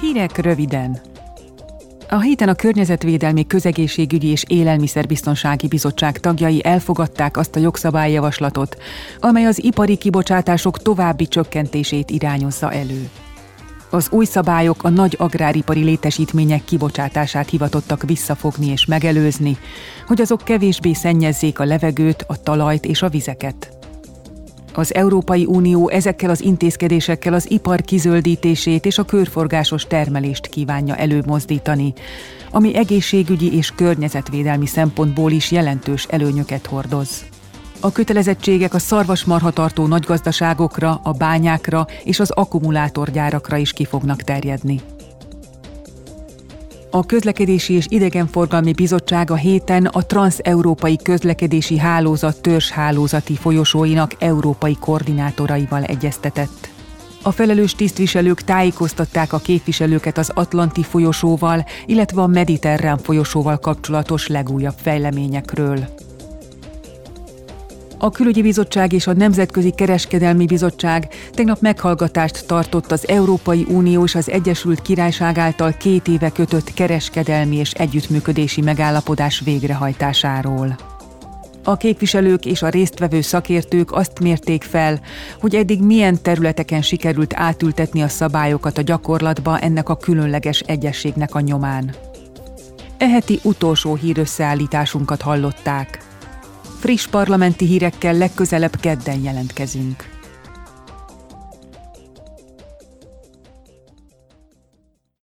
[0.00, 1.00] Hírek röviden.
[2.08, 8.76] A héten a Környezetvédelmi Közegészségügyi és Élelmiszerbiztonsági Bizottság tagjai elfogadták azt a jogszabályjavaslatot,
[9.20, 13.08] amely az ipari kibocsátások további csökkentését irányozza elő.
[13.90, 19.56] Az új szabályok a nagy agráripari létesítmények kibocsátását hivatottak visszafogni és megelőzni,
[20.06, 23.73] hogy azok kevésbé szennyezzék a levegőt, a talajt és a vizeket.
[24.76, 31.92] Az Európai Unió ezekkel az intézkedésekkel az ipar kizöldítését és a körforgásos termelést kívánja előmozdítani,
[32.50, 37.24] ami egészségügyi és környezetvédelmi szempontból is jelentős előnyöket hordoz.
[37.80, 44.80] A kötelezettségek a szarvasmarhatartó nagygazdaságokra, a bányákra és az akkumulátorgyárakra is ki fognak terjedni.
[46.94, 55.82] A Közlekedési és Idegenforgalmi Bizottság a héten a Transeurópai Közlekedési Hálózat törzshálózati folyosóinak európai koordinátoraival
[55.82, 56.68] egyeztetett.
[57.22, 64.76] A felelős tisztviselők tájékoztatták a képviselőket az Atlanti folyosóval, illetve a Mediterrán folyosóval kapcsolatos legújabb
[64.82, 65.78] fejleményekről.
[68.04, 74.14] A Külügyi Bizottság és a Nemzetközi Kereskedelmi Bizottság tegnap meghallgatást tartott az Európai Unió és
[74.14, 80.76] az Egyesült Királyság által két éve kötött kereskedelmi és együttműködési megállapodás végrehajtásáról.
[81.62, 85.00] A képviselők és a résztvevő szakértők azt mérték fel,
[85.40, 91.40] hogy eddig milyen területeken sikerült átültetni a szabályokat a gyakorlatba ennek a különleges egyességnek a
[91.40, 91.94] nyomán.
[92.98, 96.12] Eheti utolsó hírösszeállításunkat hallották.
[96.78, 100.04] Friss parlamenti hírekkel legközelebb kedden jelentkezünk.